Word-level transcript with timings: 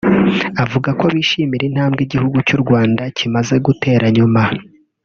avuga 0.63 0.89
ko 0.99 1.05
bishimira 1.15 1.63
intambwe 1.69 1.99
igihugu 2.03 2.37
cy’u 2.47 2.59
Rwanda 2.63 3.03
kimaze 3.17 3.55
gutera 3.65 4.05
nyuma 4.17 4.41